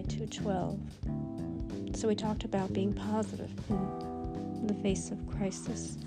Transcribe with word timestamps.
Haggai 0.00 0.26
2:12. 0.26 0.78
So 1.96 2.08
we 2.08 2.14
talked 2.14 2.44
about 2.44 2.72
being 2.72 2.94
positive 2.94 3.50
in 3.68 4.66
the 4.66 4.74
face 4.74 5.10
of 5.10 5.26
crisis. 5.26 5.98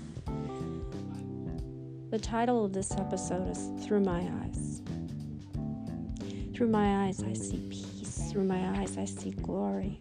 The 2.10 2.18
title 2.18 2.64
of 2.64 2.72
this 2.72 2.90
episode 2.92 3.48
is 3.48 3.70
Through 3.84 4.00
My 4.00 4.28
Eyes. 4.42 4.82
Through 6.54 6.68
my 6.68 7.06
eyes 7.06 7.22
I 7.22 7.34
see 7.34 7.58
peace. 7.70 8.32
Through 8.32 8.44
my 8.44 8.80
eyes 8.80 8.98
I 8.98 9.04
see 9.04 9.30
glory. 9.30 10.00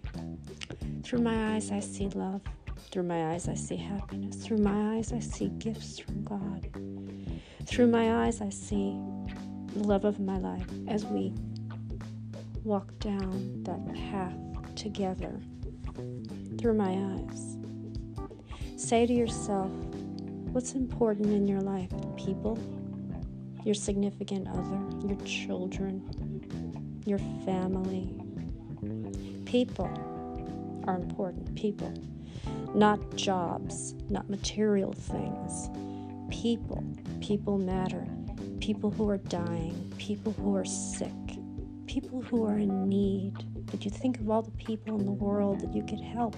Through 1.03 1.21
my 1.21 1.53
eyes 1.53 1.71
I 1.71 1.79
see 1.79 2.09
love. 2.09 2.41
Through 2.91 3.03
my 3.03 3.33
eyes 3.33 3.47
I 3.47 3.53
see 3.53 3.75
happiness. 3.77 4.37
Through 4.37 4.59
my 4.59 4.97
eyes 4.97 5.13
I 5.13 5.19
see 5.19 5.49
gifts 5.59 5.99
from 5.99 6.23
God. 6.23 6.67
Through 7.65 7.87
my 7.87 8.25
eyes 8.25 8.41
I 8.41 8.49
see 8.49 8.97
the 9.73 9.83
love 9.83 10.05
of 10.05 10.19
my 10.19 10.37
life 10.37 10.69
as 10.87 11.05
we 11.05 11.33
walk 12.63 12.97
down 12.99 13.63
that 13.63 13.93
path 13.93 14.33
together 14.75 15.39
through 16.57 16.73
my 16.73 16.91
eyes. 16.91 17.57
Say 18.77 19.05
to 19.05 19.13
yourself, 19.13 19.69
what's 20.51 20.73
important 20.73 21.27
in 21.27 21.47
your 21.47 21.59
life? 21.59 21.91
People, 22.15 22.57
your 23.65 23.75
significant 23.75 24.47
other, 24.47 25.07
your 25.07 25.17
children, 25.25 27.01
your 27.05 27.19
family. 27.45 28.15
People 29.45 29.89
are 30.87 30.95
important. 30.95 31.53
People, 31.55 31.93
not 32.73 33.15
jobs, 33.15 33.93
not 34.09 34.29
material 34.29 34.93
things. 34.93 35.69
People, 36.29 36.83
people 37.19 37.57
matter. 37.57 38.07
People 38.59 38.91
who 38.91 39.09
are 39.09 39.17
dying, 39.17 39.93
people 39.97 40.31
who 40.33 40.55
are 40.55 40.65
sick, 40.65 41.11
people 41.93 42.23
who 42.23 42.43
are 42.43 42.57
in 42.57 42.89
need, 42.89 43.35
that 43.67 43.85
you 43.85 43.91
think 43.91 44.19
of 44.19 44.27
all 44.27 44.41
the 44.41 44.49
people 44.51 44.99
in 44.99 45.05
the 45.05 45.11
world 45.11 45.59
that 45.59 45.75
you 45.75 45.83
could 45.83 45.99
help. 45.99 46.35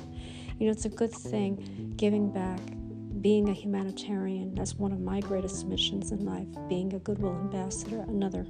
You 0.60 0.66
know, 0.66 0.72
it's 0.74 0.84
a 0.84 0.90
good 0.90 1.14
thing 1.14 1.94
giving 1.96 2.30
back, 2.30 2.60
being 3.22 3.48
a 3.48 3.54
humanitarian. 3.54 4.54
That's 4.54 4.76
one 4.76 4.92
of 4.92 5.00
my 5.00 5.22
greatest 5.22 5.66
missions 5.66 6.12
in 6.12 6.26
life, 6.26 6.48
being 6.68 6.94
a 6.94 7.00
goodwill 7.00 7.38
ambassador, 7.38 8.02
another. 8.02 8.46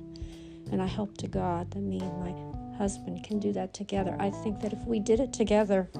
And 0.71 0.81
I 0.81 0.87
hope 0.87 1.15
to 1.19 1.27
God 1.27 1.69
that 1.71 1.81
me 1.81 1.99
and 1.99 2.19
my 2.19 2.75
husband 2.75 3.23
can 3.23 3.39
do 3.39 3.53
that 3.53 3.71
together. 3.71 4.15
I 4.19 4.31
think 4.31 4.59
that 4.61 4.73
if 4.73 4.79
we 4.85 4.99
did 4.99 5.19
it 5.19 5.31
together, 5.31 5.91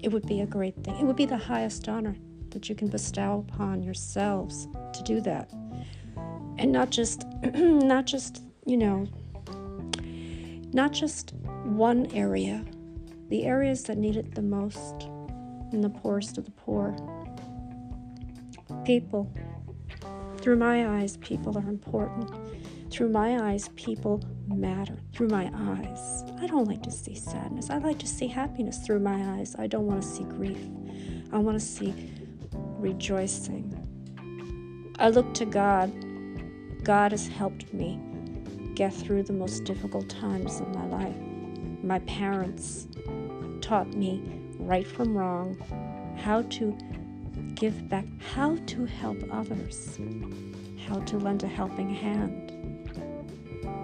it 0.00 0.12
would 0.12 0.26
be 0.28 0.42
a 0.42 0.46
great 0.46 0.76
thing. 0.84 0.94
It 0.94 1.04
would 1.04 1.16
be 1.16 1.26
the 1.26 1.36
highest 1.36 1.88
honor 1.88 2.14
that 2.50 2.68
you 2.68 2.76
can 2.76 2.86
bestow 2.86 3.44
upon 3.48 3.82
yourselves 3.82 4.68
to 4.92 5.02
do 5.02 5.20
that. 5.22 5.50
And 6.56 6.70
not 6.70 6.90
just 6.90 7.24
not 7.54 8.06
just 8.06 8.44
you 8.66 8.76
know, 8.76 9.06
not 10.72 10.92
just 10.92 11.34
one 11.64 12.06
area, 12.12 12.64
the 13.28 13.44
areas 13.44 13.84
that 13.84 13.98
need 13.98 14.16
it 14.16 14.34
the 14.34 14.42
most, 14.42 15.08
and 15.72 15.82
the 15.82 15.88
poorest 15.88 16.38
of 16.38 16.44
the 16.44 16.50
poor. 16.50 16.96
People. 18.84 19.32
Through 20.38 20.56
my 20.56 20.98
eyes, 20.98 21.16
people 21.18 21.56
are 21.58 21.68
important. 21.68 22.30
Through 22.90 23.10
my 23.10 23.50
eyes, 23.50 23.68
people 23.76 24.22
matter. 24.48 24.96
Through 25.12 25.28
my 25.28 25.50
eyes. 25.54 26.24
I 26.40 26.46
don't 26.46 26.66
like 26.66 26.82
to 26.84 26.90
see 26.90 27.14
sadness. 27.14 27.70
I 27.70 27.78
like 27.78 27.98
to 27.98 28.06
see 28.06 28.26
happiness 28.26 28.78
through 28.78 29.00
my 29.00 29.38
eyes. 29.38 29.54
I 29.58 29.66
don't 29.66 29.86
want 29.86 30.02
to 30.02 30.08
see 30.08 30.24
grief. 30.24 30.58
I 31.32 31.38
want 31.38 31.58
to 31.58 31.64
see 31.64 31.94
rejoicing. 32.78 33.76
I 34.98 35.10
look 35.10 35.32
to 35.34 35.44
God. 35.44 35.92
God 36.82 37.12
has 37.12 37.28
helped 37.28 37.72
me 37.72 38.00
get 38.80 38.94
through 38.94 39.22
the 39.22 39.30
most 39.34 39.64
difficult 39.64 40.08
times 40.08 40.58
of 40.58 40.74
my 40.74 40.86
life. 40.86 41.14
My 41.82 41.98
parents 41.98 42.88
taught 43.60 43.88
me 43.88 44.22
right 44.58 44.86
from 44.86 45.14
wrong, 45.14 45.54
how 46.16 46.40
to 46.56 46.74
give 47.54 47.90
back, 47.90 48.06
how 48.32 48.56
to 48.56 48.86
help 48.86 49.18
others, 49.30 49.98
how 50.88 50.98
to 51.00 51.18
lend 51.18 51.42
a 51.42 51.46
helping 51.46 51.92
hand, 51.92 52.88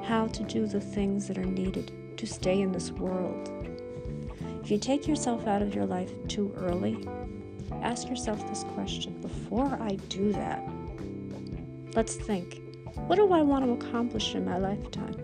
how 0.03 0.29
to 0.29 0.43
do 0.45 0.67
the 0.67 0.81
things 0.81 1.28
that 1.28 1.37
are 1.37 1.45
needed 1.45 2.17
to 2.17 2.27
stay 2.27 2.63
in 2.63 2.73
this 2.73 2.91
world. 2.91 3.51
If 4.63 4.71
you 4.71 4.78
take 4.78 5.07
yourself 5.07 5.47
out 5.47 5.61
of 5.61 5.75
your 5.75 5.84
life 5.84 6.11
too 6.27 6.55
early, 6.57 7.07
ask 7.83 8.09
yourself 8.09 8.49
this 8.49 8.65
question 8.73 9.21
before 9.21 9.77
I 9.78 9.97
do 10.09 10.33
that, 10.33 10.67
let's 11.95 12.15
think 12.15 12.66
what 13.07 13.17
do 13.17 13.33
I 13.33 13.43
want 13.43 13.65
to 13.65 13.87
accomplish 13.87 14.34
in 14.34 14.45
my 14.45 14.59
lifetime? 14.59 15.15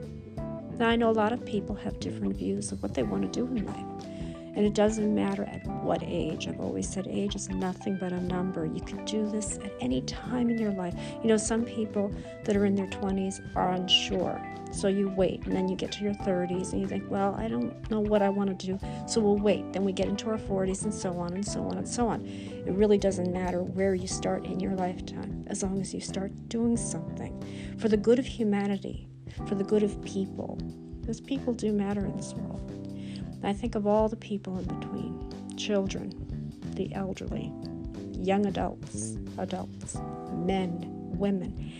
Now, 0.78 0.88
I 0.88 0.96
know 0.96 1.10
a 1.10 1.12
lot 1.12 1.32
of 1.32 1.44
people 1.44 1.74
have 1.76 2.00
different 2.00 2.36
views 2.36 2.72
of 2.72 2.82
what 2.82 2.94
they 2.94 3.02
want 3.02 3.22
to 3.22 3.28
do 3.28 3.46
in 3.46 3.66
life. 3.66 4.06
And 4.54 4.66
it 4.66 4.74
doesn't 4.74 5.14
matter 5.14 5.44
at 5.44 5.66
what 5.82 6.02
age. 6.02 6.46
I've 6.46 6.60
always 6.60 6.86
said 6.86 7.06
age 7.08 7.34
is 7.34 7.48
nothing 7.48 7.96
but 7.98 8.12
a 8.12 8.20
number. 8.20 8.66
You 8.66 8.82
can 8.82 9.02
do 9.06 9.26
this 9.30 9.58
at 9.64 9.72
any 9.80 10.02
time 10.02 10.50
in 10.50 10.58
your 10.58 10.72
life. 10.72 10.94
You 11.22 11.28
know, 11.28 11.38
some 11.38 11.64
people 11.64 12.14
that 12.44 12.54
are 12.54 12.66
in 12.66 12.74
their 12.74 12.88
20s 12.88 13.40
are 13.56 13.72
unsure. 13.72 14.40
So 14.70 14.88
you 14.88 15.08
wait, 15.10 15.44
and 15.46 15.54
then 15.54 15.68
you 15.68 15.76
get 15.76 15.92
to 15.92 16.04
your 16.04 16.14
30s, 16.14 16.72
and 16.72 16.80
you 16.80 16.88
think, 16.88 17.10
well, 17.10 17.34
I 17.34 17.46
don't 17.46 17.90
know 17.90 18.00
what 18.00 18.22
I 18.22 18.30
want 18.30 18.58
to 18.58 18.66
do, 18.66 18.78
so 19.06 19.20
we'll 19.20 19.36
wait. 19.38 19.70
Then 19.72 19.84
we 19.84 19.92
get 19.92 20.08
into 20.08 20.30
our 20.30 20.38
40s, 20.38 20.84
and 20.84 20.94
so 20.94 21.12
on, 21.18 21.34
and 21.34 21.46
so 21.46 21.62
on, 21.62 21.76
and 21.76 21.86
so 21.86 22.08
on. 22.08 22.24
It 22.26 22.72
really 22.72 22.96
doesn't 22.96 23.30
matter 23.32 23.62
where 23.62 23.94
you 23.94 24.06
start 24.06 24.46
in 24.46 24.60
your 24.60 24.72
lifetime, 24.72 25.31
as 25.52 25.62
long 25.62 25.80
as 25.82 25.92
you 25.92 26.00
start 26.00 26.32
doing 26.48 26.78
something 26.78 27.44
for 27.78 27.88
the 27.88 27.96
good 27.96 28.18
of 28.18 28.24
humanity, 28.24 29.06
for 29.46 29.54
the 29.54 29.62
good 29.62 29.82
of 29.82 30.02
people, 30.02 30.58
because 31.00 31.20
people 31.20 31.52
do 31.52 31.72
matter 31.72 32.04
in 32.06 32.16
this 32.16 32.32
world. 32.32 32.58
I 33.44 33.52
think 33.52 33.74
of 33.74 33.86
all 33.86 34.08
the 34.08 34.16
people 34.16 34.58
in 34.58 34.64
between 34.64 35.30
children, 35.58 36.10
the 36.74 36.92
elderly, 36.94 37.52
young 38.12 38.46
adults, 38.46 39.18
adults, 39.36 39.98
men, 40.32 40.88
women. 41.18 41.70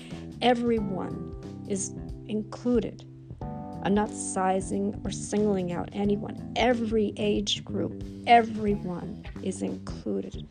Everyone 0.42 1.34
is 1.66 1.94
included. 2.26 3.04
I'm 3.84 3.94
not 3.94 4.10
sizing 4.10 5.00
or 5.02 5.10
singling 5.10 5.72
out 5.72 5.88
anyone. 5.94 6.52
Every 6.56 7.14
age 7.16 7.64
group, 7.64 8.04
everyone 8.26 9.24
is 9.42 9.62
included. 9.62 10.46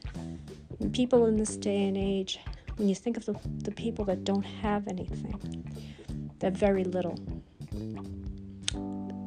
And 0.79 0.91
people 0.91 1.27
in 1.27 1.37
this 1.37 1.55
day 1.55 1.87
and 1.87 1.95
age, 1.95 2.39
when 2.81 2.89
you 2.89 2.95
think 2.95 3.15
of 3.15 3.25
the, 3.27 3.35
the 3.59 3.69
people 3.69 4.03
that 4.05 4.23
don't 4.23 4.41
have 4.41 4.87
anything, 4.87 5.63
that 6.39 6.53
very 6.53 6.83
little, 6.83 7.15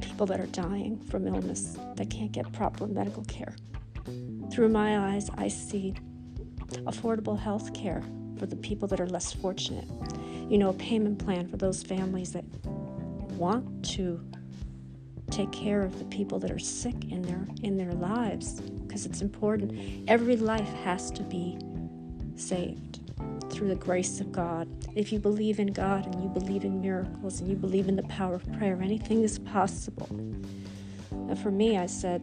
people 0.01 0.27
that 0.27 0.41
are 0.41 0.47
dying 0.47 0.99
from 1.05 1.29
illness, 1.29 1.79
that 1.95 2.11
can't 2.11 2.33
get 2.33 2.53
proper 2.53 2.89
medical 2.89 3.23
care. 3.27 3.55
Through 4.51 4.71
my 4.71 5.15
eyes, 5.15 5.31
I 5.39 5.47
see 5.47 5.95
affordable 6.83 7.39
health 7.39 7.73
care 7.73 8.03
for 8.41 8.47
the 8.47 8.57
people 8.57 8.89
that 8.89 8.99
are 8.99 9.07
less 9.07 9.33
fortunate 9.33 9.87
you 10.49 10.59
know, 10.59 10.71
a 10.71 10.75
payment 10.75 11.19
plan 11.25 11.49
for 11.49 11.57
those 11.57 11.83
families 11.83 12.33
that 12.33 12.45
want 13.39 13.85
to 13.85 14.21
take 15.31 15.51
care 15.53 15.83
of 15.83 15.99
the 15.99 16.05
people 16.07 16.39
that 16.41 16.51
are 16.51 16.59
sick 16.59 17.11
in 17.11 17.23
their 17.23 17.47
in 17.63 17.79
their 17.79 17.93
lives 17.93 18.61
because 18.61 19.07
it's 19.07 19.23
important. 19.23 20.05
Every 20.09 20.37
life 20.37 20.69
has 20.85 21.11
to 21.13 21.23
be 21.23 21.57
saved 22.37 23.04
through 23.55 23.69
the 23.69 23.77
grace 23.77 24.21
of 24.21 24.33
God. 24.33 24.69
If 24.97 25.13
you 25.13 25.21
believe 25.21 25.61
in 25.61 25.69
God 25.69 26.07
and 26.07 26.23
you 26.23 26.29
believe 26.29 26.65
in 26.65 26.81
miracles 26.81 27.41
and 27.41 27.49
you 27.49 27.55
believe 27.55 27.89
in 27.89 27.97
the 27.97 28.03
power 28.05 28.35
of 28.35 28.53
prayer, 28.55 28.81
anything 28.83 29.23
is 29.23 29.39
possible. 29.39 30.09
And 30.11 31.39
for 31.39 31.51
me, 31.51 31.79
I 31.79 31.87
said, 31.87 32.21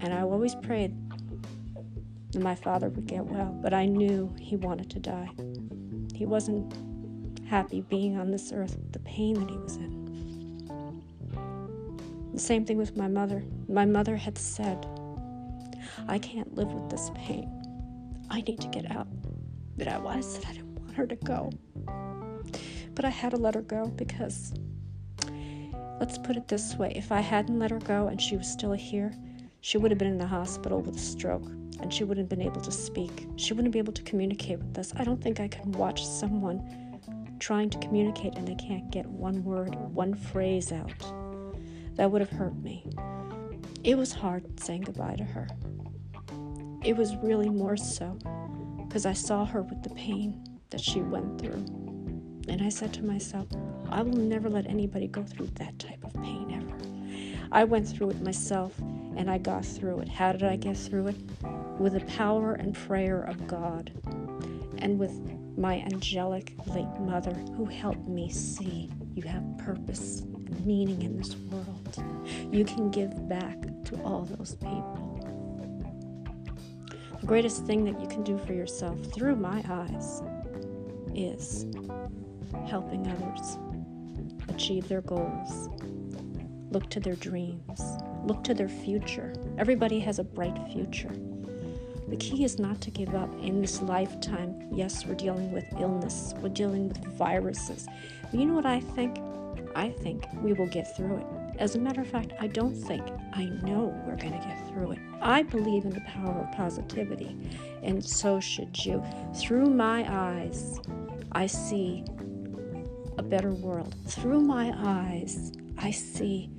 and 0.00 0.14
I 0.14 0.22
always 0.22 0.54
prayed 0.54 0.94
that 2.32 2.40
my 2.40 2.54
father 2.54 2.88
would 2.88 3.06
get 3.06 3.24
well, 3.24 3.56
but 3.62 3.74
I 3.74 3.84
knew 3.84 4.34
he 4.40 4.56
wanted 4.56 4.90
to 4.90 4.98
die. 4.98 5.30
He 6.14 6.24
wasn't 6.24 6.74
happy 7.46 7.82
being 7.82 8.16
on 8.18 8.30
this 8.30 8.50
earth 8.52 8.76
with 8.76 8.92
the 8.92 8.98
pain 9.00 9.34
that 9.34 9.50
he 9.50 9.58
was 9.58 9.76
in. 9.76 10.06
The 12.32 12.40
same 12.40 12.64
thing 12.64 12.78
with 12.78 12.96
my 12.96 13.08
mother. 13.08 13.42
My 13.68 13.84
mother 13.84 14.16
had 14.16 14.38
said, 14.38 14.86
I 16.08 16.18
can't 16.18 16.54
live 16.54 16.72
with 16.72 16.90
this 16.90 17.10
pain. 17.14 17.50
I 18.30 18.40
need 18.40 18.60
to 18.60 18.68
get 18.68 18.90
out. 18.90 19.06
But 19.76 19.88
I, 19.88 20.20
said 20.20 20.44
I 20.48 20.52
didn't 20.52 20.74
want 20.80 20.94
her 20.94 21.06
to 21.06 21.16
go. 21.16 21.50
But 22.94 23.04
I 23.04 23.10
had 23.10 23.32
to 23.32 23.36
let 23.36 23.54
her 23.54 23.62
go 23.62 23.86
because, 23.88 24.54
let's 26.00 26.16
put 26.18 26.36
it 26.36 26.48
this 26.48 26.76
way 26.76 26.92
if 26.96 27.12
I 27.12 27.20
hadn't 27.20 27.58
let 27.58 27.70
her 27.70 27.78
go 27.78 28.08
and 28.08 28.20
she 28.20 28.36
was 28.36 28.50
still 28.50 28.72
here, 28.72 29.12
she 29.60 29.78
would 29.78 29.90
have 29.90 29.98
been 29.98 30.08
in 30.08 30.18
the 30.18 30.26
hospital 30.26 30.80
with 30.80 30.96
a 30.96 30.98
stroke 30.98 31.46
and 31.80 31.92
she 31.92 32.04
wouldn't 32.04 32.30
have 32.30 32.38
been 32.38 32.46
able 32.46 32.60
to 32.62 32.72
speak. 32.72 33.26
She 33.36 33.52
wouldn't 33.52 33.72
be 33.72 33.78
able 33.78 33.92
to 33.92 34.02
communicate 34.02 34.58
with 34.58 34.78
us. 34.78 34.92
I 34.96 35.04
don't 35.04 35.22
think 35.22 35.40
I 35.40 35.48
can 35.48 35.72
watch 35.72 36.06
someone 36.06 36.62
trying 37.38 37.68
to 37.70 37.78
communicate 37.78 38.34
and 38.36 38.48
they 38.48 38.54
can't 38.54 38.90
get 38.90 39.04
one 39.06 39.44
word 39.44 39.74
one 39.74 40.14
phrase 40.14 40.72
out. 40.72 40.92
That 41.96 42.10
would 42.10 42.20
have 42.20 42.30
hurt 42.30 42.56
me. 42.56 42.86
It 43.84 43.96
was 43.96 44.12
hard 44.12 44.58
saying 44.58 44.82
goodbye 44.82 45.16
to 45.16 45.24
her. 45.24 45.48
It 46.82 46.96
was 46.96 47.16
really 47.16 47.48
more 47.48 47.76
so 47.76 48.18
because 48.96 49.04
I 49.04 49.12
saw 49.12 49.44
her 49.44 49.60
with 49.60 49.82
the 49.82 49.90
pain 49.90 50.42
that 50.70 50.80
she 50.80 51.02
went 51.02 51.38
through. 51.38 51.66
And 52.48 52.62
I 52.62 52.70
said 52.70 52.94
to 52.94 53.04
myself, 53.04 53.46
I 53.90 54.00
will 54.00 54.16
never 54.16 54.48
let 54.48 54.64
anybody 54.64 55.06
go 55.06 55.22
through 55.22 55.50
that 55.56 55.78
type 55.78 56.02
of 56.02 56.14
pain 56.14 56.50
ever. 56.50 57.46
I 57.52 57.64
went 57.64 57.86
through 57.86 58.12
it 58.12 58.22
myself 58.22 58.72
and 58.78 59.30
I 59.30 59.36
got 59.36 59.66
through 59.66 59.98
it. 59.98 60.08
How 60.08 60.32
did 60.32 60.44
I 60.44 60.56
get 60.56 60.78
through 60.78 61.08
it? 61.08 61.16
With 61.78 61.92
the 61.92 62.00
power 62.16 62.54
and 62.54 62.74
prayer 62.74 63.20
of 63.20 63.46
God 63.46 63.92
and 64.78 64.98
with 64.98 65.12
my 65.58 65.74
angelic 65.80 66.54
late 66.66 66.88
mother 66.98 67.34
who 67.54 67.66
helped 67.66 68.08
me 68.08 68.30
see 68.30 68.90
you 69.12 69.24
have 69.24 69.44
purpose 69.58 70.20
and 70.20 70.64
meaning 70.64 71.02
in 71.02 71.18
this 71.18 71.36
world. 71.36 72.02
You 72.50 72.64
can 72.64 72.90
give 72.90 73.28
back 73.28 73.60
to 73.84 74.02
all 74.04 74.22
those 74.22 74.54
people. 74.54 75.05
The 77.20 77.26
greatest 77.26 77.64
thing 77.64 77.84
that 77.84 78.00
you 78.00 78.06
can 78.06 78.22
do 78.22 78.38
for 78.38 78.52
yourself 78.52 78.98
through 79.06 79.36
my 79.36 79.64
eyes 79.68 80.22
is 81.14 81.66
helping 82.66 83.06
others 83.06 83.58
achieve 84.48 84.86
their 84.88 85.00
goals, 85.00 85.68
look 86.70 86.88
to 86.90 87.00
their 87.00 87.16
dreams, 87.16 87.82
look 88.24 88.44
to 88.44 88.54
their 88.54 88.68
future. 88.68 89.32
Everybody 89.58 89.98
has 90.00 90.18
a 90.18 90.24
bright 90.24 90.56
future. 90.72 91.12
The 92.08 92.16
key 92.16 92.44
is 92.44 92.58
not 92.58 92.80
to 92.82 92.90
give 92.90 93.14
up 93.14 93.32
in 93.42 93.60
this 93.60 93.82
lifetime. 93.82 94.68
Yes, 94.72 95.04
we're 95.04 95.14
dealing 95.14 95.50
with 95.52 95.64
illness, 95.80 96.34
we're 96.40 96.50
dealing 96.50 96.88
with 96.88 97.04
viruses. 97.16 97.86
But 98.30 98.38
you 98.38 98.46
know 98.46 98.54
what 98.54 98.66
I 98.66 98.80
think? 98.80 99.18
I 99.74 99.90
think 99.90 100.26
we 100.42 100.52
will 100.52 100.68
get 100.68 100.96
through 100.96 101.16
it. 101.16 101.26
As 101.58 101.74
a 101.74 101.78
matter 101.78 102.02
of 102.02 102.08
fact, 102.08 102.32
I 102.38 102.46
don't 102.46 102.74
think, 102.74 103.02
I 103.36 103.44
know 103.62 103.94
we're 104.06 104.16
going 104.16 104.32
to 104.32 104.46
get 104.46 104.66
through 104.68 104.92
it. 104.92 104.98
I 105.20 105.42
believe 105.42 105.84
in 105.84 105.90
the 105.90 106.00
power 106.00 106.40
of 106.40 106.56
positivity, 106.56 107.36
and 107.82 108.02
so 108.02 108.40
should 108.40 108.82
you. 108.82 109.04
Through 109.34 109.66
my 109.66 110.06
eyes, 110.10 110.80
I 111.32 111.46
see 111.46 112.02
a 113.18 113.22
better 113.22 113.50
world. 113.50 113.94
Through 114.06 114.40
my 114.40 114.72
eyes, 114.74 115.52
I 115.76 115.90
see 115.90 116.50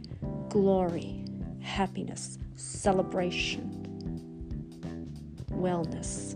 glory, 0.50 1.26
happiness, 1.62 2.38
celebration, 2.56 3.74
wellness. 5.50 6.36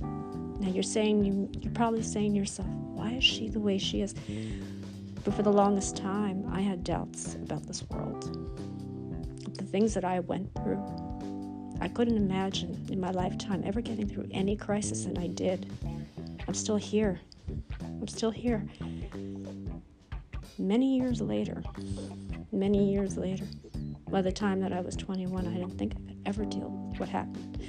Now 0.00 0.70
you're 0.70 0.82
saying 0.82 1.22
you 1.22 1.50
you're 1.60 1.74
probably 1.74 2.02
saying 2.02 2.32
to 2.32 2.38
yourself, 2.38 2.68
why 2.68 3.12
is 3.12 3.24
she 3.24 3.48
the 3.48 3.60
way 3.60 3.76
she 3.76 4.00
is? 4.00 4.14
But 5.24 5.32
for 5.32 5.42
the 5.42 5.52
longest 5.52 5.96
time, 5.96 6.44
I 6.52 6.60
had 6.60 6.84
doubts 6.84 7.34
about 7.36 7.66
this 7.66 7.82
world. 7.88 8.24
The 9.56 9.64
things 9.64 9.94
that 9.94 10.04
I 10.04 10.20
went 10.20 10.54
through. 10.54 10.84
I 11.80 11.88
couldn't 11.88 12.18
imagine 12.18 12.86
in 12.90 13.00
my 13.00 13.10
lifetime 13.10 13.62
ever 13.64 13.80
getting 13.80 14.06
through 14.06 14.28
any 14.32 14.54
crisis, 14.54 15.06
and 15.06 15.18
I 15.18 15.28
did. 15.28 15.72
I'm 16.46 16.52
still 16.52 16.76
here. 16.76 17.20
I'm 17.80 18.06
still 18.06 18.30
here. 18.30 18.66
Many 20.58 20.98
years 20.98 21.22
later, 21.22 21.62
many 22.52 22.92
years 22.92 23.16
later, 23.16 23.46
by 24.10 24.20
the 24.20 24.30
time 24.30 24.60
that 24.60 24.74
I 24.74 24.82
was 24.82 24.94
21, 24.94 25.48
I 25.48 25.54
didn't 25.54 25.78
think 25.78 25.94
I 25.96 26.00
could 26.08 26.20
ever 26.26 26.44
deal 26.44 26.68
with 26.90 27.00
what 27.00 27.08
happened. 27.08 27.66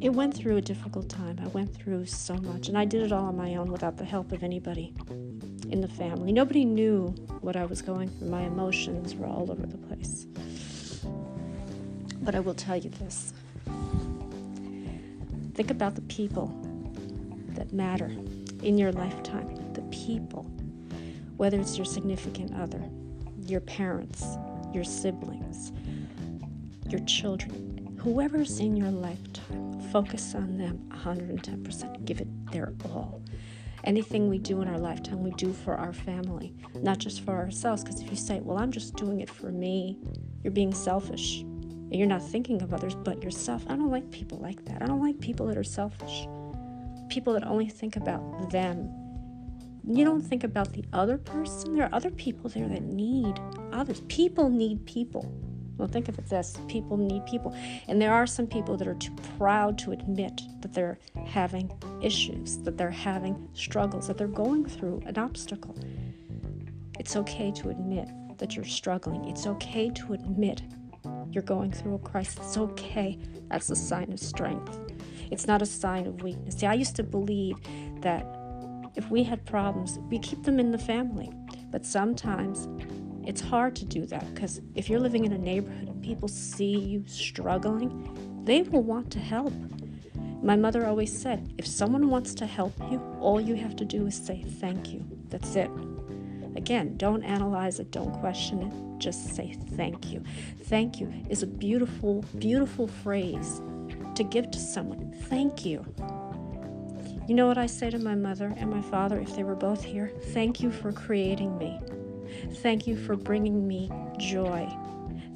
It 0.00 0.10
went 0.10 0.34
through 0.34 0.56
a 0.56 0.62
difficult 0.62 1.08
time. 1.08 1.38
I 1.42 1.48
went 1.48 1.74
through 1.74 2.06
so 2.06 2.34
much, 2.36 2.68
and 2.68 2.78
I 2.78 2.84
did 2.84 3.02
it 3.02 3.12
all 3.12 3.26
on 3.26 3.36
my 3.36 3.56
own 3.56 3.72
without 3.72 3.96
the 3.96 4.04
help 4.04 4.30
of 4.30 4.44
anybody 4.44 4.94
in 5.70 5.80
the 5.80 5.88
family. 5.88 6.32
Nobody 6.32 6.64
knew 6.64 7.08
what 7.40 7.56
I 7.56 7.64
was 7.64 7.80
going 7.82 8.08
through. 8.08 8.28
My 8.28 8.42
emotions 8.42 9.14
were 9.14 9.26
all 9.26 9.50
over 9.50 9.66
the 9.66 9.78
place. 9.78 10.26
But 12.22 12.34
I 12.34 12.40
will 12.40 12.54
tell 12.54 12.76
you 12.76 12.90
this 12.90 13.32
think 15.54 15.70
about 15.70 15.94
the 15.94 16.02
people 16.02 16.46
that 17.54 17.72
matter 17.72 18.10
in 18.62 18.78
your 18.78 18.92
lifetime. 18.92 19.72
The 19.74 19.82
people, 19.90 20.44
whether 21.36 21.58
it's 21.58 21.76
your 21.76 21.84
significant 21.84 22.54
other, 22.54 22.82
your 23.46 23.60
parents, 23.60 24.24
your 24.72 24.84
siblings, 24.84 25.72
your 26.88 27.00
children, 27.00 27.96
whoever's 28.00 28.60
in 28.60 28.76
your 28.76 28.90
lifetime, 28.90 29.80
focus 29.92 30.34
on 30.34 30.56
them 30.56 30.78
110%. 30.90 32.04
Give 32.04 32.20
it 32.20 32.28
their 32.52 32.72
all. 32.84 33.22
Anything 33.84 34.28
we 34.28 34.38
do 34.38 34.60
in 34.60 34.68
our 34.68 34.78
lifetime, 34.78 35.22
we 35.22 35.30
do 35.32 35.52
for 35.52 35.74
our 35.76 35.92
family, 35.92 36.54
not 36.74 36.98
just 36.98 37.22
for 37.22 37.32
ourselves. 37.32 37.82
Because 37.82 38.00
if 38.00 38.10
you 38.10 38.16
say, 38.16 38.40
Well, 38.40 38.58
I'm 38.58 38.72
just 38.72 38.96
doing 38.96 39.20
it 39.20 39.30
for 39.30 39.50
me, 39.50 39.98
you're 40.42 40.52
being 40.52 40.74
selfish. 40.74 41.40
And 41.40 41.98
you're 41.98 42.06
not 42.06 42.22
thinking 42.22 42.62
of 42.62 42.72
others 42.72 42.94
but 42.94 43.22
yourself. 43.22 43.64
I 43.68 43.76
don't 43.76 43.90
like 43.90 44.10
people 44.10 44.38
like 44.38 44.64
that. 44.66 44.82
I 44.82 44.86
don't 44.86 45.02
like 45.02 45.18
people 45.20 45.46
that 45.46 45.56
are 45.56 45.64
selfish. 45.64 46.28
People 47.08 47.32
that 47.32 47.44
only 47.44 47.68
think 47.68 47.96
about 47.96 48.50
them. 48.50 48.92
You 49.84 50.04
don't 50.04 50.20
think 50.20 50.44
about 50.44 50.72
the 50.72 50.84
other 50.92 51.18
person. 51.18 51.74
There 51.74 51.84
are 51.84 51.94
other 51.94 52.10
people 52.10 52.48
there 52.50 52.68
that 52.68 52.82
need 52.82 53.40
others. 53.72 54.02
People 54.08 54.48
need 54.48 54.86
people. 54.86 55.24
Well, 55.80 55.88
think 55.88 56.10
of 56.10 56.18
it 56.18 56.28
this 56.28 56.58
people 56.68 56.98
need 56.98 57.24
people. 57.24 57.56
And 57.88 58.00
there 58.00 58.12
are 58.12 58.26
some 58.26 58.46
people 58.46 58.76
that 58.76 58.86
are 58.86 58.94
too 58.94 59.14
proud 59.38 59.78
to 59.78 59.92
admit 59.92 60.42
that 60.60 60.74
they're 60.74 60.98
having 61.26 61.72
issues, 62.02 62.58
that 62.58 62.76
they're 62.76 62.90
having 62.90 63.48
struggles, 63.54 64.06
that 64.08 64.18
they're 64.18 64.28
going 64.28 64.66
through 64.66 65.02
an 65.06 65.16
obstacle. 65.16 65.74
It's 66.98 67.16
okay 67.16 67.50
to 67.52 67.70
admit 67.70 68.08
that 68.36 68.54
you're 68.54 68.64
struggling. 68.66 69.24
It's 69.24 69.46
okay 69.46 69.88
to 69.88 70.12
admit 70.12 70.60
you're 71.32 71.42
going 71.42 71.72
through 71.72 71.94
a 71.94 71.98
crisis. 71.98 72.38
It's 72.40 72.58
okay. 72.58 73.18
That's 73.48 73.70
a 73.70 73.76
sign 73.76 74.12
of 74.12 74.20
strength. 74.20 74.78
It's 75.30 75.46
not 75.46 75.62
a 75.62 75.66
sign 75.66 76.06
of 76.06 76.22
weakness. 76.22 76.56
See, 76.56 76.66
I 76.66 76.74
used 76.74 76.96
to 76.96 77.02
believe 77.02 77.56
that 78.02 78.26
if 78.96 79.10
we 79.10 79.22
had 79.22 79.46
problems, 79.46 79.98
we 80.10 80.18
keep 80.18 80.42
them 80.42 80.60
in 80.60 80.72
the 80.72 80.78
family. 80.78 81.30
But 81.70 81.86
sometimes 81.86 82.68
it's 83.24 83.40
hard 83.40 83.76
to 83.76 83.84
do 83.84 84.06
that 84.06 84.34
because 84.34 84.60
if 84.74 84.88
you're 84.88 85.00
living 85.00 85.24
in 85.24 85.32
a 85.32 85.38
neighborhood 85.38 85.88
and 85.88 86.02
people 86.02 86.28
see 86.28 86.78
you 86.78 87.04
struggling, 87.06 88.42
they 88.44 88.62
will 88.62 88.82
want 88.82 89.10
to 89.12 89.18
help. 89.18 89.52
My 90.42 90.56
mother 90.56 90.86
always 90.86 91.16
said, 91.16 91.52
if 91.58 91.66
someone 91.66 92.08
wants 92.08 92.34
to 92.34 92.46
help 92.46 92.72
you, 92.90 93.00
all 93.20 93.40
you 93.40 93.56
have 93.56 93.76
to 93.76 93.84
do 93.84 94.06
is 94.06 94.16
say 94.16 94.42
thank 94.42 94.88
you. 94.88 95.04
That's 95.28 95.54
it. 95.54 95.70
Again, 96.56 96.96
don't 96.96 97.22
analyze 97.22 97.78
it, 97.78 97.90
don't 97.90 98.12
question 98.20 98.62
it, 98.62 98.98
just 98.98 99.34
say 99.34 99.56
thank 99.76 100.10
you. 100.10 100.22
Thank 100.64 100.98
you 100.98 101.12
is 101.28 101.42
a 101.42 101.46
beautiful, 101.46 102.24
beautiful 102.38 102.88
phrase 102.88 103.60
to 104.14 104.24
give 104.24 104.50
to 104.50 104.58
someone. 104.58 105.12
Thank 105.24 105.64
you. 105.64 105.84
You 107.28 107.34
know 107.34 107.46
what 107.46 107.58
I 107.58 107.66
say 107.66 107.90
to 107.90 107.98
my 107.98 108.14
mother 108.14 108.52
and 108.56 108.70
my 108.70 108.82
father 108.82 109.20
if 109.20 109.36
they 109.36 109.44
were 109.44 109.54
both 109.54 109.84
here? 109.84 110.10
Thank 110.32 110.60
you 110.60 110.72
for 110.72 110.90
creating 110.90 111.56
me. 111.58 111.78
Thank 112.56 112.86
you 112.86 112.96
for 112.96 113.16
bringing 113.16 113.66
me 113.66 113.90
joy. 114.18 114.68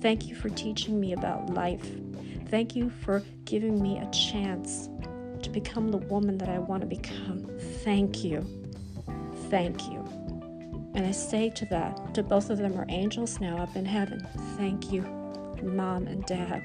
Thank 0.00 0.26
you 0.26 0.34
for 0.34 0.48
teaching 0.50 1.00
me 1.00 1.12
about 1.12 1.50
life. 1.50 1.86
Thank 2.48 2.76
you 2.76 2.90
for 2.90 3.22
giving 3.44 3.82
me 3.82 3.98
a 3.98 4.10
chance 4.10 4.88
to 5.42 5.50
become 5.50 5.90
the 5.90 5.98
woman 5.98 6.38
that 6.38 6.48
I 6.48 6.58
want 6.58 6.82
to 6.82 6.86
become. 6.86 7.48
Thank 7.82 8.22
you. 8.24 8.44
Thank 9.50 9.88
you. 9.88 10.04
And 10.94 11.06
I 11.06 11.10
say 11.10 11.50
to 11.50 11.66
that, 11.66 12.14
to 12.14 12.22
both 12.22 12.50
of 12.50 12.58
them 12.58 12.78
are 12.78 12.86
angels 12.88 13.40
now 13.40 13.58
up 13.58 13.74
in 13.76 13.84
heaven. 13.84 14.26
Thank 14.56 14.92
you, 14.92 15.02
mom 15.62 16.06
and 16.06 16.24
dad, 16.26 16.62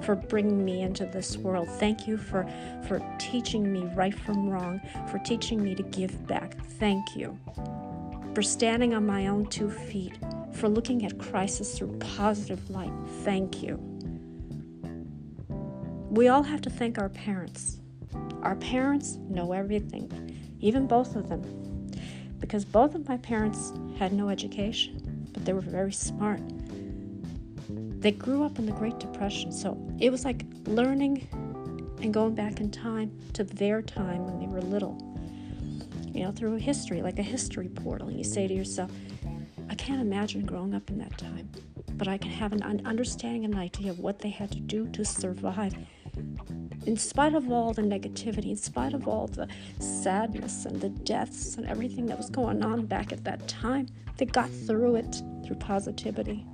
for 0.00 0.16
bringing 0.16 0.64
me 0.64 0.82
into 0.82 1.06
this 1.06 1.36
world. 1.36 1.68
Thank 1.78 2.08
you 2.08 2.16
for, 2.16 2.44
for 2.88 3.00
teaching 3.18 3.72
me 3.72 3.84
right 3.94 4.14
from 4.14 4.48
wrong, 4.48 4.80
for 5.10 5.18
teaching 5.18 5.62
me 5.62 5.74
to 5.74 5.82
give 5.84 6.26
back. 6.26 6.56
Thank 6.78 7.14
you 7.14 7.38
for 8.34 8.42
standing 8.42 8.94
on 8.94 9.06
my 9.06 9.26
own 9.26 9.46
two 9.46 9.70
feet, 9.70 10.18
for 10.52 10.68
looking 10.68 11.04
at 11.04 11.18
crisis 11.18 11.76
through 11.76 11.98
positive 11.98 12.70
light. 12.70 12.92
Thank 13.22 13.62
you. 13.62 13.76
We 16.10 16.28
all 16.28 16.42
have 16.42 16.60
to 16.62 16.70
thank 16.70 16.98
our 16.98 17.08
parents. 17.08 17.78
Our 18.42 18.56
parents 18.56 19.16
know 19.28 19.52
everything, 19.52 20.56
even 20.60 20.86
both 20.86 21.16
of 21.16 21.28
them, 21.28 21.90
because 22.38 22.64
both 22.64 22.94
of 22.94 23.08
my 23.08 23.16
parents 23.18 23.72
had 23.98 24.12
no 24.12 24.28
education, 24.28 25.28
but 25.32 25.44
they 25.44 25.52
were 25.52 25.60
very 25.60 25.92
smart. 25.92 26.40
They 28.00 28.10
grew 28.12 28.44
up 28.44 28.58
in 28.58 28.66
the 28.66 28.72
Great 28.72 28.98
Depression, 28.98 29.52
so 29.52 29.78
it 30.00 30.10
was 30.10 30.24
like 30.24 30.44
learning 30.66 31.28
and 32.02 32.12
going 32.12 32.34
back 32.34 32.60
in 32.60 32.70
time 32.70 33.16
to 33.34 33.44
their 33.44 33.80
time 33.80 34.26
when 34.26 34.40
they 34.40 34.46
were 34.46 34.60
little 34.60 35.11
you 36.12 36.24
know, 36.24 36.32
through 36.32 36.56
history, 36.56 37.02
like 37.02 37.18
a 37.18 37.22
history 37.22 37.68
portal. 37.68 38.08
And 38.08 38.18
you 38.18 38.24
say 38.24 38.46
to 38.46 38.54
yourself, 38.54 38.90
I 39.68 39.74
can't 39.74 40.00
imagine 40.00 40.44
growing 40.44 40.74
up 40.74 40.90
in 40.90 40.98
that 40.98 41.16
time, 41.16 41.50
but 41.94 42.08
I 42.08 42.18
can 42.18 42.30
have 42.30 42.52
an 42.52 42.82
understanding 42.84 43.44
and 43.44 43.54
idea 43.54 43.90
of 43.90 44.00
what 44.00 44.18
they 44.18 44.30
had 44.30 44.50
to 44.52 44.60
do 44.60 44.88
to 44.88 45.04
survive. 45.04 45.74
In 46.84 46.96
spite 46.96 47.34
of 47.34 47.50
all 47.50 47.72
the 47.72 47.82
negativity, 47.82 48.50
in 48.50 48.56
spite 48.56 48.92
of 48.92 49.08
all 49.08 49.28
the 49.28 49.48
sadness 49.78 50.66
and 50.66 50.80
the 50.80 50.90
deaths 50.90 51.56
and 51.56 51.66
everything 51.66 52.06
that 52.06 52.18
was 52.18 52.28
going 52.28 52.62
on 52.62 52.86
back 52.86 53.12
at 53.12 53.24
that 53.24 53.48
time, 53.48 53.86
they 54.18 54.26
got 54.26 54.50
through 54.50 54.96
it 54.96 55.22
through 55.44 55.56
positivity. 55.56 56.44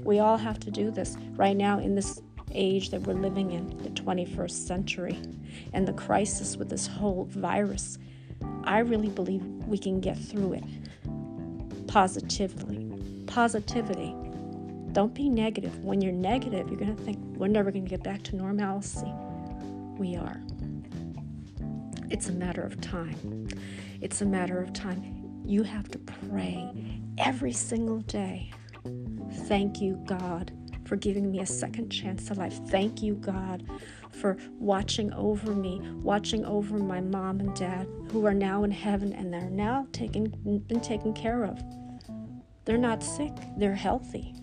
We 0.00 0.18
all 0.18 0.36
have 0.36 0.60
to 0.60 0.70
do 0.70 0.90
this 0.90 1.16
right 1.36 1.56
now 1.56 1.78
in 1.78 1.94
this 1.94 2.20
age 2.54 2.90
that 2.90 3.00
we're 3.02 3.14
living 3.14 3.52
in, 3.52 3.78
the 3.78 3.88
21st 3.90 4.50
century, 4.50 5.18
and 5.72 5.88
the 5.88 5.94
crisis 5.94 6.56
with 6.56 6.68
this 6.68 6.86
whole 6.86 7.24
virus 7.30 7.98
I 8.64 8.78
really 8.80 9.08
believe 9.08 9.42
we 9.66 9.78
can 9.78 10.00
get 10.00 10.16
through 10.18 10.54
it 10.54 10.64
positively. 11.86 12.88
Positivity 13.26 14.14
Don't 14.92 15.14
be 15.14 15.28
negative. 15.28 15.84
When 15.84 16.00
you're 16.02 16.12
negative, 16.12 16.68
you're 16.68 16.78
going 16.78 16.94
to 16.94 17.02
think 17.02 17.18
we're 17.36 17.48
never 17.48 17.70
going 17.70 17.84
to 17.84 17.90
get 17.90 18.02
back 18.02 18.22
to 18.24 18.36
normalcy. 18.36 19.12
We 19.98 20.16
are. 20.16 20.40
It's 22.10 22.28
a 22.28 22.32
matter 22.32 22.62
of 22.62 22.80
time. 22.80 23.48
It's 24.00 24.20
a 24.20 24.26
matter 24.26 24.60
of 24.60 24.72
time. 24.72 25.42
You 25.44 25.62
have 25.62 25.88
to 25.90 25.98
pray 25.98 27.00
every 27.18 27.52
single 27.52 28.00
day. 28.00 28.50
Thank 29.48 29.80
you, 29.80 30.02
God, 30.06 30.52
for 30.84 30.96
giving 30.96 31.30
me 31.30 31.40
a 31.40 31.46
second 31.46 31.88
chance 31.90 32.30
at 32.30 32.36
life. 32.36 32.58
Thank 32.68 33.02
you, 33.02 33.14
God, 33.14 33.64
for 34.12 34.36
watching 34.58 35.12
over 35.14 35.54
me, 35.54 35.80
watching 36.02 36.44
over 36.44 36.78
my 36.78 37.00
mom 37.00 37.40
and 37.40 37.54
dad, 37.54 37.88
who 38.10 38.26
are 38.26 38.34
now 38.34 38.64
in 38.64 38.70
heaven 38.70 39.12
and 39.12 39.32
they're 39.32 39.50
now 39.50 39.86
taken, 39.92 40.28
been 40.66 40.80
taken 40.80 41.12
care 41.12 41.44
of. 41.44 41.62
They're 42.64 42.78
not 42.78 43.02
sick, 43.02 43.32
they're 43.56 43.74
healthy. 43.74 44.34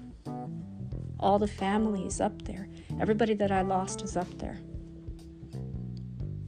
All 1.19 1.39
the 1.39 1.47
families 1.47 2.21
up 2.21 2.41
there, 2.43 2.67
everybody 2.99 3.33
that 3.35 3.51
I 3.51 3.61
lost 3.61 4.01
is 4.01 4.17
up 4.17 4.37
there. 4.37 4.59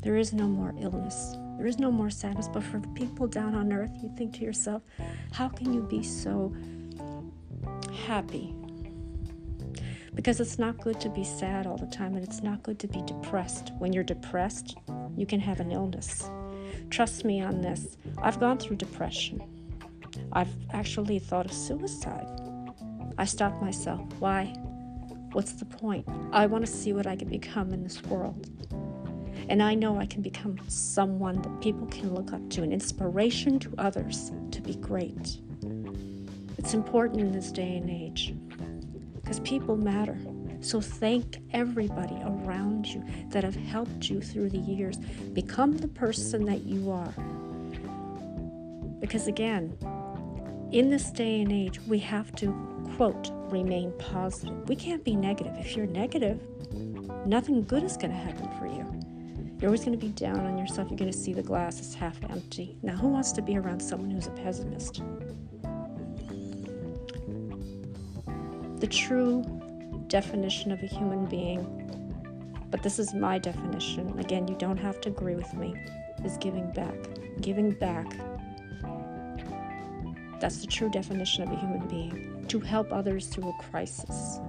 There 0.01 0.16
is 0.16 0.34
no 0.34 0.48
more 0.48 0.74
illness. 0.80 1.36
There 1.58 1.68
is 1.68 1.78
no 1.78 1.92
more 1.92 2.10
sadness. 2.10 2.48
But 2.51 2.63
for 2.63 2.80
people 2.96 3.28
down 3.28 3.54
on 3.54 3.72
earth, 3.72 3.92
you 4.01 4.12
think 4.18 4.34
to 4.36 4.42
yourself, 4.42 4.82
how 5.32 5.48
can 5.48 5.72
you 5.74 5.82
be 5.84 6.01
so 6.01 6.56
happy 8.08 8.56
because 10.13 10.39
it's 10.39 10.60
not 10.60 10.80
good 10.82 11.00
to 11.00 11.10
be 11.10 11.24
sad 11.24 11.65
all 11.65 11.77
the 11.77 11.88
time 11.88 12.15
and 12.15 12.24
it's 12.24 12.44
not 12.44 12.63
good 12.63 12.80
to 12.80 12.88
be 12.88 13.01
depressed. 13.03 13.72
When 13.77 13.94
you're 13.94 14.03
depressed, 14.03 14.77
you 15.15 15.25
can 15.25 15.39
have 15.39 15.60
an 15.60 15.72
illness. 15.72 16.30
Trust 16.89 17.24
me 17.24 17.41
on 17.41 17.62
this. 17.62 17.98
I've 18.22 18.39
gone 18.39 18.58
through 18.58 18.77
depression. 18.77 19.41
I've 20.34 20.53
actually 20.72 21.20
thought 21.20 21.46
of 21.46 21.53
suicide. 21.53 22.27
I 23.18 23.25
stopped 23.25 23.62
myself. 23.62 24.01
Why? 24.20 24.53
What's 25.32 25.53
the 25.53 25.65
point? 25.65 26.06
I 26.34 26.46
want 26.46 26.65
to 26.65 26.72
see 26.72 26.91
what 26.91 27.08
I 27.08 27.15
can 27.15 27.30
become 27.30 27.72
in 27.72 27.84
this 27.84 28.03
world. 28.03 28.50
And 29.48 29.63
I 29.63 29.75
know 29.75 29.98
I 29.98 30.06
can 30.06 30.22
become 30.22 30.58
someone 30.68 31.41
that 31.41 31.62
people 31.62 31.88
can 31.88 32.13
look 32.13 32.34
up 32.34 32.50
to, 32.51 32.63
an 32.63 32.72
inspiration 32.72 33.60
to 33.60 33.74
others 33.77 34.32
to 34.51 34.62
be 34.62 34.75
great. 34.75 35.38
It's 36.58 36.74
important 36.74 37.22
in 37.22 37.32
this 37.32 37.51
day 37.51 37.77
and 37.77 37.89
age 37.89 38.34
because 39.32 39.48
people 39.50 39.78
matter. 39.78 40.18
So 40.60 40.82
thank 40.82 41.38
everybody 41.54 42.18
around 42.22 42.86
you 42.86 43.02
that 43.30 43.46
have 43.46 43.56
helped 43.56 44.10
you 44.10 44.20
through 44.20 44.50
the 44.50 44.58
years. 44.58 44.98
Become 45.32 45.78
the 45.78 45.88
person 45.88 46.44
that 46.48 46.64
you 46.64 46.92
are. 46.92 47.14
Because 49.00 49.28
again, 49.28 49.78
in 50.74 50.90
this 50.90 51.12
day 51.12 51.40
and 51.40 51.50
age, 51.50 51.80
we 51.88 51.98
have 52.00 52.36
to, 52.36 52.52
quote, 52.98 53.30
remain 53.50 53.94
positive. 54.00 54.68
We 54.68 54.76
can't 54.76 55.06
be 55.06 55.16
negative. 55.16 55.54
If 55.58 55.78
you're 55.78 55.88
negative, 55.88 56.42
nothing 57.26 57.64
good 57.64 57.84
is 57.84 57.96
going 57.96 58.12
to 58.12 58.18
happen 58.18 58.50
for 58.60 58.68
you. 58.68 58.86
You're 59.62 59.70
always 59.70 59.86
going 59.86 59.98
to 59.98 60.06
be 60.06 60.12
down 60.12 60.42
on 60.42 60.58
yourself. 60.58 60.90
You're 60.90 60.98
going 60.98 61.12
to 61.12 61.18
see 61.18 61.32
the 61.32 61.42
glass 61.42 61.80
as 61.80 61.94
half 61.94 62.18
empty. 62.30 62.78
Now, 62.84 62.98
who 62.98 63.08
wants 63.08 63.32
to 63.32 63.42
be 63.42 63.58
around 63.58 63.80
someone 63.80 64.12
who's 64.12 64.28
a 64.28 64.32
pessimist? 64.32 65.02
The 68.82 68.88
true 68.88 69.44
definition 70.08 70.72
of 70.72 70.82
a 70.82 70.88
human 70.88 71.28
being, 71.28 71.64
but 72.72 72.82
this 72.82 72.98
is 72.98 73.14
my 73.14 73.38
definition. 73.38 74.18
Again, 74.18 74.48
you 74.48 74.56
don't 74.56 74.78
have 74.78 75.00
to 75.02 75.10
agree 75.10 75.36
with 75.36 75.54
me, 75.54 75.76
is 76.26 76.36
giving 76.38 76.72
back. 76.72 76.96
Giving 77.42 77.72
back. 77.72 78.08
That's 80.40 80.62
the 80.62 80.68
true 80.68 80.90
definition 80.90 81.44
of 81.44 81.52
a 81.52 81.56
human 81.56 81.88
being 81.88 82.44
to 82.48 82.60
help 82.60 82.92
others 82.92 83.28
through 83.28 83.50
a 83.50 83.54
crisis. 83.62 84.40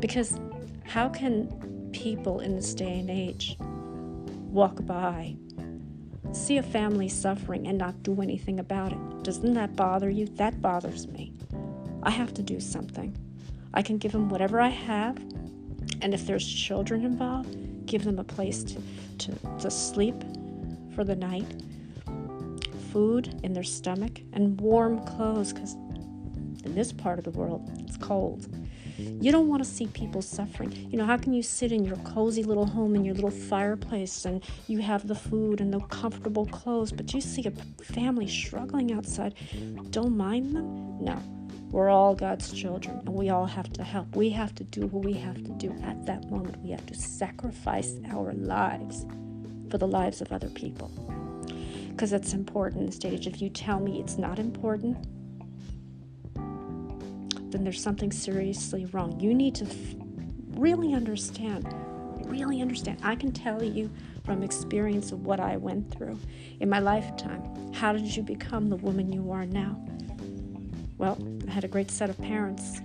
Because 0.00 0.40
how 0.84 1.10
can 1.10 1.90
people 1.92 2.40
in 2.40 2.56
this 2.56 2.72
day 2.72 3.00
and 3.00 3.10
age 3.10 3.58
walk 3.60 4.86
by, 4.86 5.36
see 6.32 6.56
a 6.56 6.62
family 6.62 7.10
suffering, 7.10 7.66
and 7.66 7.76
not 7.76 8.02
do 8.02 8.22
anything 8.22 8.60
about 8.60 8.92
it? 8.92 9.22
Doesn't 9.22 9.52
that 9.52 9.76
bother 9.76 10.08
you? 10.08 10.24
That 10.24 10.62
bothers 10.62 11.06
me. 11.06 11.33
I 12.04 12.10
have 12.10 12.34
to 12.34 12.42
do 12.42 12.60
something. 12.60 13.16
I 13.72 13.82
can 13.82 13.98
give 13.98 14.12
them 14.12 14.28
whatever 14.28 14.60
I 14.60 14.68
have, 14.68 15.16
and 16.02 16.14
if 16.14 16.26
there's 16.26 16.46
children 16.46 17.04
involved, 17.04 17.86
give 17.86 18.04
them 18.04 18.18
a 18.18 18.24
place 18.24 18.62
to, 18.64 18.82
to, 19.18 19.34
to 19.58 19.70
sleep 19.70 20.22
for 20.94 21.02
the 21.02 21.16
night, 21.16 21.62
food 22.92 23.40
in 23.42 23.52
their 23.52 23.64
stomach, 23.64 24.20
and 24.32 24.60
warm 24.60 25.04
clothes 25.06 25.52
because 25.52 25.74
in 26.64 26.74
this 26.74 26.92
part 26.92 27.18
of 27.18 27.24
the 27.24 27.30
world 27.30 27.70
it's 27.80 27.96
cold. 27.96 28.46
You 28.96 29.32
don't 29.32 29.48
want 29.48 29.64
to 29.64 29.68
see 29.68 29.86
people 29.88 30.22
suffering. 30.22 30.72
You 30.90 30.98
know, 30.98 31.04
how 31.04 31.16
can 31.16 31.32
you 31.32 31.42
sit 31.42 31.72
in 31.72 31.84
your 31.84 31.96
cozy 31.98 32.44
little 32.44 32.66
home 32.66 32.94
in 32.94 33.04
your 33.04 33.14
little 33.14 33.30
fireplace 33.30 34.24
and 34.24 34.42
you 34.68 34.78
have 34.78 35.08
the 35.08 35.16
food 35.16 35.60
and 35.60 35.72
the 35.72 35.80
comfortable 35.80 36.46
clothes, 36.46 36.92
but 36.92 37.12
you 37.12 37.20
see 37.20 37.44
a 37.46 37.50
family 37.82 38.28
struggling 38.28 38.92
outside? 38.92 39.34
Don't 39.90 40.16
mind 40.16 40.54
them? 40.54 41.04
No. 41.04 41.20
We're 41.74 41.90
all 41.90 42.14
God's 42.14 42.52
children 42.52 43.00
and 43.00 43.08
we 43.08 43.30
all 43.30 43.46
have 43.46 43.72
to 43.72 43.82
help. 43.82 44.14
We 44.14 44.30
have 44.30 44.54
to 44.54 44.62
do 44.62 44.86
what 44.86 45.04
we 45.04 45.14
have 45.14 45.34
to 45.34 45.50
do 45.50 45.74
at 45.82 46.06
that 46.06 46.30
moment. 46.30 46.60
We 46.60 46.70
have 46.70 46.86
to 46.86 46.94
sacrifice 46.94 47.96
our 48.12 48.32
lives 48.32 49.04
for 49.72 49.78
the 49.78 49.88
lives 49.88 50.20
of 50.20 50.30
other 50.30 50.50
people. 50.50 50.86
Because 51.88 52.12
it's 52.12 52.32
important 52.32 52.94
stage. 52.94 53.26
If 53.26 53.42
you 53.42 53.50
tell 53.50 53.80
me 53.80 53.98
it's 53.98 54.18
not 54.18 54.38
important, 54.38 55.04
then 57.50 57.64
there's 57.64 57.82
something 57.82 58.12
seriously 58.12 58.84
wrong. 58.92 59.18
You 59.18 59.34
need 59.34 59.56
to 59.56 59.64
f- 59.64 59.96
really 60.50 60.94
understand, 60.94 61.74
really 62.26 62.62
understand. 62.62 63.00
I 63.02 63.16
can 63.16 63.32
tell 63.32 63.64
you 63.64 63.90
from 64.24 64.44
experience 64.44 65.10
of 65.10 65.26
what 65.26 65.40
I 65.40 65.56
went 65.56 65.92
through 65.92 66.20
in 66.60 66.70
my 66.70 66.78
lifetime. 66.78 67.72
How 67.72 67.92
did 67.92 68.14
you 68.14 68.22
become 68.22 68.68
the 68.68 68.76
woman 68.76 69.12
you 69.12 69.32
are 69.32 69.44
now? 69.44 69.76
Well, 70.98 71.18
I 71.48 71.50
had 71.50 71.64
a 71.64 71.68
great 71.68 71.90
set 71.90 72.10
of 72.10 72.20
parents. 72.20 72.80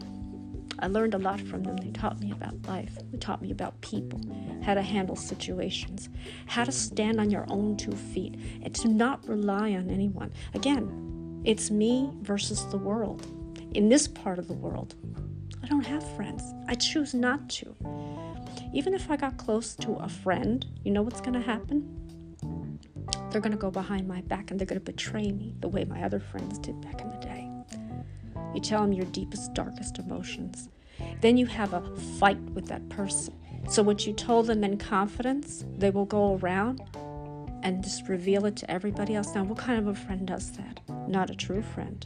I 0.80 0.88
learned 0.88 1.14
a 1.14 1.18
lot 1.18 1.42
from 1.42 1.64
them. 1.64 1.78
They 1.78 1.92
taught 1.92 2.20
me 2.20 2.32
about 2.32 2.66
life, 2.68 2.98
they 3.12 3.18
taught 3.18 3.42
me 3.42 3.52
about 3.52 3.80
people, 3.82 4.22
how 4.64 4.74
to 4.74 4.82
handle 4.82 5.16
situations, 5.16 6.10
how 6.46 6.64
to 6.64 6.72
stand 6.72 7.20
on 7.20 7.30
your 7.30 7.46
own 7.50 7.76
two 7.78 7.92
feet, 7.92 8.36
and 8.64 8.74
to 8.76 8.88
not 8.88 9.28
rely 9.28 9.74
on 9.74 9.90
anyone. 9.90 10.32
Again, 10.54 11.42
it's 11.46 11.70
me 11.70 12.10
versus 12.22 12.66
the 12.68 12.78
world. 12.78 13.26
In 13.74 13.90
this 13.90 14.08
part 14.08 14.40
of 14.40 14.48
the 14.48 14.54
world, 14.54 14.96
I 15.62 15.68
don't 15.68 15.86
have 15.86 16.04
friends. 16.16 16.44
I 16.68 16.76
choose 16.76 17.14
not 17.14 17.50
to. 17.50 17.76
Even 18.74 18.94
if 18.94 19.10
I 19.12 19.18
got 19.18 19.38
close 19.38 19.76
to 19.78 19.94
a 19.96 20.10
friend, 20.10 20.66
you 20.84 20.92
know 20.92 21.02
what's 21.02 21.22
going 21.22 21.34
to 21.34 21.42
happen? 21.42 21.96
They're 23.32 23.42
going 23.42 23.52
to 23.52 23.58
go 23.58 23.72
behind 23.72 24.08
my 24.08 24.22
back 24.22 24.52
and 24.52 24.60
they're 24.60 24.68
going 24.68 24.80
to 24.80 24.86
betray 24.86 25.32
me 25.32 25.54
the 25.60 25.68
way 25.68 25.86
my 25.86 26.04
other 26.04 26.20
friends 26.20 26.58
did 26.60 26.80
back 26.82 27.02
in 27.02 27.10
the 27.10 27.18
day. 27.18 27.49
You 28.54 28.62
tell 28.62 28.82
them 28.82 28.94
your 28.94 29.06
deepest, 29.08 29.54
darkest 29.54 30.00
emotions. 30.00 30.70
Then 31.22 31.38
you 31.38 31.46
have 31.46 31.74
a 31.74 31.82
fight 32.20 32.40
with 32.40 32.68
that 32.68 32.88
person. 32.90 33.36
So, 33.70 33.84
what 33.84 34.08
you 34.08 34.14
told 34.14 34.48
them 34.48 34.64
in 34.64 34.78
confidence, 34.78 35.66
they 35.78 35.90
will 35.90 36.06
go 36.06 36.38
around 36.38 36.82
and 37.62 37.84
just 37.84 38.08
reveal 38.08 38.46
it 38.46 38.56
to 38.58 38.72
everybody 38.72 39.16
else. 39.16 39.36
Now, 39.36 39.44
what 39.44 39.58
kind 39.58 39.80
of 39.80 39.88
a 39.88 39.94
friend 39.94 40.26
does 40.26 40.52
that? 40.54 40.80
Not 41.08 41.30
a 41.30 41.36
true 41.36 41.62
friend. 41.62 42.06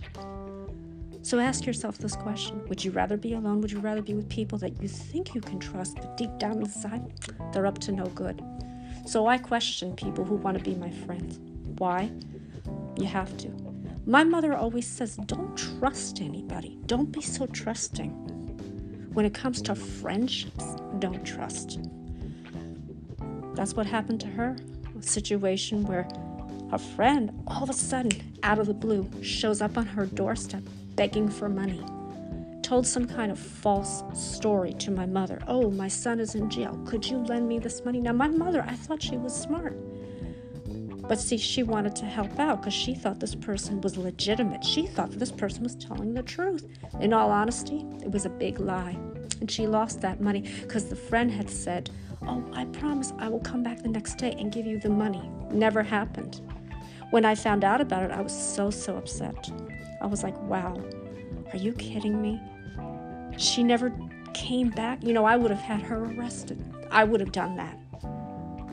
So, 1.21 1.39
ask 1.39 1.65
yourself 1.65 1.97
this 1.97 2.15
question 2.15 2.67
Would 2.67 2.83
you 2.83 2.91
rather 2.91 3.17
be 3.17 3.33
alone? 3.33 3.61
Would 3.61 3.71
you 3.71 3.79
rather 3.79 4.01
be 4.01 4.13
with 4.13 4.27
people 4.29 4.57
that 4.59 4.81
you 4.81 4.87
think 4.87 5.33
you 5.33 5.41
can 5.41 5.59
trust, 5.59 5.95
but 5.95 6.17
deep 6.17 6.37
down 6.37 6.59
inside, 6.59 7.01
they're 7.53 7.67
up 7.67 7.79
to 7.79 7.91
no 7.91 8.07
good? 8.07 8.43
So, 9.05 9.27
I 9.27 9.37
question 9.37 9.95
people 9.95 10.25
who 10.25 10.35
want 10.35 10.57
to 10.57 10.63
be 10.63 10.75
my 10.75 10.89
friends. 10.89 11.39
Why? 11.77 12.11
You 12.97 13.05
have 13.05 13.35
to. 13.37 13.62
My 14.05 14.25
mother 14.25 14.53
always 14.53 14.85
says, 14.85 15.15
don't 15.15 15.55
trust 15.57 16.19
anybody. 16.19 16.77
Don't 16.87 17.11
be 17.11 17.21
so 17.21 17.45
trusting. 17.45 18.09
When 19.13 19.25
it 19.25 19.33
comes 19.33 19.61
to 19.61 19.75
friendships, 19.75 20.75
don't 20.99 21.25
trust. 21.25 21.79
That's 23.53 23.75
what 23.75 23.85
happened 23.85 24.19
to 24.21 24.27
her. 24.27 24.57
A 24.99 25.01
situation 25.01 25.83
where 25.85 26.07
a 26.73 26.77
friend, 26.77 27.31
all 27.47 27.63
of 27.63 27.69
a 27.69 27.73
sudden, 27.73 28.11
out 28.43 28.59
of 28.59 28.67
the 28.67 28.73
blue, 28.73 29.09
shows 29.21 29.61
up 29.61 29.77
on 29.77 29.85
her 29.85 30.05
doorstep 30.05 30.63
begging 30.95 31.29
for 31.29 31.47
money. 31.47 31.81
Told 32.61 32.85
some 32.85 33.07
kind 33.07 33.31
of 33.31 33.39
false 33.39 34.03
story 34.13 34.73
to 34.79 34.91
my 34.91 35.05
mother. 35.05 35.41
Oh, 35.47 35.71
my 35.71 35.87
son 35.87 36.19
is 36.19 36.35
in 36.35 36.49
jail. 36.49 36.77
Could 36.85 37.05
you 37.05 37.19
lend 37.19 37.47
me 37.47 37.57
this 37.57 37.85
money? 37.85 38.01
Now, 38.01 38.13
my 38.13 38.27
mother, 38.27 38.65
I 38.67 38.75
thought 38.75 39.01
she 39.01 39.17
was 39.17 39.33
smart. 39.33 39.77
But 41.07 41.19
see, 41.19 41.37
she 41.37 41.63
wanted 41.63 41.95
to 41.97 42.05
help 42.05 42.39
out 42.39 42.61
because 42.61 42.73
she 42.73 42.95
thought 42.95 43.19
this 43.19 43.35
person 43.35 43.81
was 43.81 43.97
legitimate. 43.97 44.63
She 44.63 44.87
thought 44.87 45.11
that 45.11 45.19
this 45.19 45.31
person 45.31 45.63
was 45.63 45.75
telling 45.75 46.13
the 46.13 46.23
truth. 46.23 46.65
In 46.99 47.13
all 47.13 47.29
honesty, 47.29 47.85
it 48.01 48.11
was 48.11 48.25
a 48.25 48.29
big 48.29 48.59
lie. 48.59 48.97
And 49.39 49.51
she 49.51 49.67
lost 49.67 50.01
that 50.01 50.21
money 50.21 50.41
because 50.61 50.85
the 50.85 50.95
friend 50.95 51.29
had 51.29 51.49
said, 51.49 51.89
Oh, 52.25 52.43
I 52.53 52.65
promise 52.65 53.11
I 53.19 53.27
will 53.27 53.41
come 53.41 53.63
back 53.63 53.81
the 53.81 53.89
next 53.89 54.17
day 54.17 54.33
and 54.37 54.51
give 54.51 54.65
you 54.65 54.79
the 54.79 54.89
money. 54.89 55.29
Never 55.51 55.83
happened. 55.83 56.39
When 57.09 57.25
I 57.25 57.35
found 57.35 57.63
out 57.63 57.81
about 57.81 58.03
it, 58.03 58.11
I 58.11 58.21
was 58.21 58.33
so, 58.33 58.69
so 58.69 58.95
upset. 58.95 59.51
I 60.01 60.05
was 60.05 60.23
like, 60.23 60.39
wow, 60.43 60.81
are 61.51 61.57
you 61.57 61.73
kidding 61.73 62.21
me? 62.21 62.41
she 63.37 63.63
never 63.63 63.91
came 64.33 64.69
back. 64.69 65.03
You 65.03 65.13
know, 65.13 65.25
I 65.25 65.35
would 65.35 65.51
have 65.51 65.61
had 65.61 65.81
her 65.81 66.03
arrested. 66.05 66.63
I 66.91 67.03
would 67.03 67.19
have 67.19 67.31
done 67.31 67.55
that. 67.55 67.77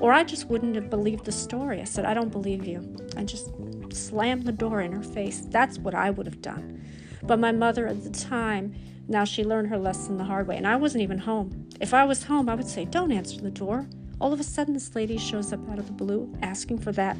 Or 0.01 0.13
I 0.13 0.25
just 0.25 0.47
wouldn't 0.47 0.75
have 0.75 0.89
believed 0.89 1.27
the 1.27 1.33
story. 1.33 1.81
I 1.81 1.85
said, 1.85 2.07
I 2.07 2.15
don't 2.15 2.33
believe 2.33 2.67
you. 2.67 2.97
I 3.17 3.25
just 3.25 3.51
slammed 3.93 4.45
the 4.45 4.53
door 4.53 4.81
in 4.81 4.93
her 4.93 5.03
face. 5.03 5.43
That's 5.49 5.79
what 5.79 5.95
I 5.95 6.11
would 6.11 6.27
have 6.27 6.41
done. 6.41 6.83
But 7.23 7.39
my 7.39 7.53
mother 7.53 7.87
at 7.87 8.03
the 8.03 8.11
time, 8.11 8.75
now 9.09 9.25
she 9.25 9.45
learned 9.45 9.69
her 9.69 9.79
lesson 9.79 10.17
the 10.17 10.25
hard 10.25 10.47
way. 10.47 10.57
And 10.57 10.67
I 10.67 10.77
wasn't 10.77 11.03
even 11.03 11.19
home. 11.19 11.69
If 11.81 11.93
I 11.93 12.05
was 12.05 12.25
home, 12.25 12.49
I 12.49 12.55
would 12.55 12.69
say, 12.69 12.87
Don't 12.87 13.13
answer 13.13 13.41
the 13.41 13.51
door. 13.51 13.87
All 14.21 14.33
of 14.33 14.41
a 14.41 14.45
sudden, 14.45 14.75
this 14.75 14.95
lady 14.95 15.19
shows 15.19 15.53
up 15.53 15.61
out 15.71 15.79
of 15.79 15.87
the 15.87 15.93
blue 15.93 16.35
asking 16.43 16.79
for 16.79 16.93
that 16.93 17.17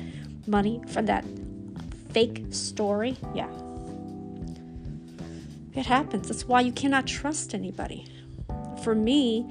money, 0.47 0.83
for 0.89 1.03
that 1.03 1.25
fake 2.13 2.45
story. 2.51 3.17
Yeah. 3.35 3.49
It 5.75 5.87
happens. 5.87 6.29
That's 6.29 6.47
why 6.47 6.61
you 6.63 6.73
cannot 6.73 7.07
trust 7.07 7.55
anybody. 7.55 8.07
For 8.83 8.95
me, 8.95 9.47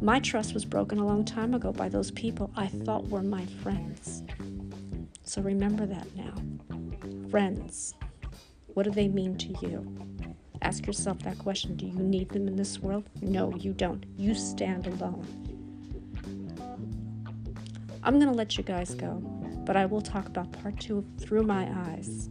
my 0.00 0.20
trust 0.20 0.52
was 0.54 0.64
broken 0.64 0.98
a 0.98 1.06
long 1.06 1.24
time 1.24 1.54
ago 1.54 1.72
by 1.72 1.88
those 1.88 2.10
people 2.10 2.50
I 2.54 2.66
thought 2.66 3.08
were 3.08 3.22
my 3.22 3.46
friends. 3.62 4.22
So 5.22 5.40
remember 5.40 5.86
that 5.86 6.06
now. 6.14 6.34
Friends, 7.30 7.94
what 8.74 8.82
do 8.82 8.90
they 8.90 9.08
mean 9.08 9.38
to 9.38 9.66
you? 9.66 10.06
Ask 10.62 10.86
yourself 10.86 11.18
that 11.20 11.38
question 11.38 11.76
Do 11.76 11.86
you 11.86 11.98
need 11.98 12.28
them 12.28 12.46
in 12.46 12.56
this 12.56 12.78
world? 12.78 13.08
No, 13.22 13.54
you 13.54 13.72
don't. 13.72 14.04
You 14.16 14.34
stand 14.34 14.86
alone. 14.86 15.26
I'm 18.02 18.14
going 18.20 18.30
to 18.30 18.36
let 18.36 18.56
you 18.56 18.62
guys 18.62 18.94
go, 18.94 19.14
but 19.64 19.76
I 19.76 19.86
will 19.86 20.02
talk 20.02 20.26
about 20.26 20.52
part 20.52 20.78
two 20.78 21.04
through 21.18 21.42
my 21.42 21.68
eyes. 21.88 22.28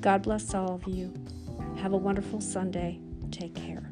God 0.00 0.22
bless 0.22 0.54
all 0.54 0.74
of 0.74 0.88
you. 0.88 1.12
Have 1.76 1.92
a 1.92 1.96
wonderful 1.96 2.40
Sunday. 2.40 3.00
Take 3.30 3.54
care. 3.54 3.91